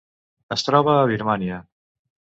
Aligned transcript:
Es 0.55 0.65
troba 0.69 0.95
a 1.01 1.05
Birmània. 1.13 1.61